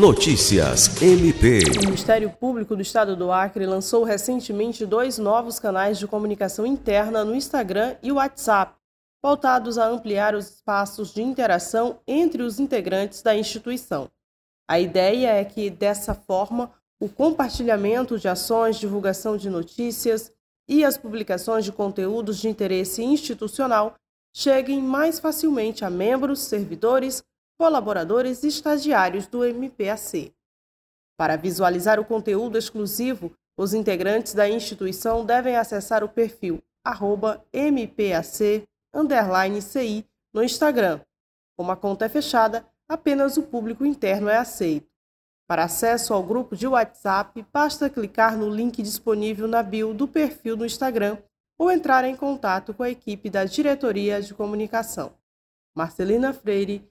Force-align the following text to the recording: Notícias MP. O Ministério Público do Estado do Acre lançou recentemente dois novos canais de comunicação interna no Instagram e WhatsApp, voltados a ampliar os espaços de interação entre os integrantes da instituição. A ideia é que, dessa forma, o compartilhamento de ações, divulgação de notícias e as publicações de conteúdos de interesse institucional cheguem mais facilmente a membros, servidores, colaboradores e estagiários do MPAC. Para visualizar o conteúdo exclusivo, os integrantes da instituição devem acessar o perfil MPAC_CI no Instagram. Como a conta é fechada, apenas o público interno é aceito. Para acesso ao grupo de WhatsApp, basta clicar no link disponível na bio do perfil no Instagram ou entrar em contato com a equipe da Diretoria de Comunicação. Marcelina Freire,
Notícias 0.00 1.02
MP. 1.02 1.58
O 1.76 1.84
Ministério 1.84 2.30
Público 2.30 2.74
do 2.74 2.80
Estado 2.80 3.14
do 3.14 3.30
Acre 3.30 3.66
lançou 3.66 4.02
recentemente 4.02 4.86
dois 4.86 5.18
novos 5.18 5.58
canais 5.58 5.98
de 5.98 6.06
comunicação 6.06 6.64
interna 6.64 7.22
no 7.22 7.34
Instagram 7.34 7.96
e 8.02 8.10
WhatsApp, 8.10 8.74
voltados 9.22 9.76
a 9.76 9.86
ampliar 9.86 10.34
os 10.34 10.54
espaços 10.54 11.12
de 11.12 11.20
interação 11.20 12.00
entre 12.08 12.42
os 12.42 12.58
integrantes 12.58 13.20
da 13.20 13.36
instituição. 13.36 14.10
A 14.66 14.80
ideia 14.80 15.34
é 15.34 15.44
que, 15.44 15.68
dessa 15.68 16.14
forma, 16.14 16.72
o 16.98 17.06
compartilhamento 17.06 18.18
de 18.18 18.26
ações, 18.26 18.78
divulgação 18.78 19.36
de 19.36 19.50
notícias 19.50 20.32
e 20.66 20.82
as 20.82 20.96
publicações 20.96 21.62
de 21.62 21.72
conteúdos 21.72 22.38
de 22.38 22.48
interesse 22.48 23.04
institucional 23.04 23.96
cheguem 24.34 24.80
mais 24.80 25.20
facilmente 25.20 25.84
a 25.84 25.90
membros, 25.90 26.40
servidores, 26.40 27.22
colaboradores 27.60 28.42
e 28.42 28.48
estagiários 28.48 29.26
do 29.26 29.44
MPAC. 29.44 30.32
Para 31.14 31.36
visualizar 31.36 32.00
o 32.00 32.04
conteúdo 32.06 32.56
exclusivo, 32.56 33.36
os 33.54 33.74
integrantes 33.74 34.32
da 34.32 34.48
instituição 34.48 35.26
devem 35.26 35.56
acessar 35.56 36.02
o 36.02 36.08
perfil 36.08 36.62
MPAC_CI 37.52 38.66
no 40.32 40.42
Instagram. 40.42 41.02
Como 41.54 41.70
a 41.70 41.76
conta 41.76 42.06
é 42.06 42.08
fechada, 42.08 42.66
apenas 42.88 43.36
o 43.36 43.42
público 43.42 43.84
interno 43.84 44.30
é 44.30 44.38
aceito. 44.38 44.88
Para 45.46 45.64
acesso 45.64 46.14
ao 46.14 46.22
grupo 46.22 46.56
de 46.56 46.66
WhatsApp, 46.66 47.44
basta 47.52 47.90
clicar 47.90 48.38
no 48.38 48.48
link 48.48 48.82
disponível 48.82 49.46
na 49.46 49.62
bio 49.62 49.92
do 49.92 50.08
perfil 50.08 50.56
no 50.56 50.64
Instagram 50.64 51.18
ou 51.58 51.70
entrar 51.70 52.04
em 52.04 52.16
contato 52.16 52.72
com 52.72 52.82
a 52.82 52.88
equipe 52.88 53.28
da 53.28 53.44
Diretoria 53.44 54.22
de 54.22 54.32
Comunicação. 54.32 55.12
Marcelina 55.76 56.32
Freire, 56.32 56.90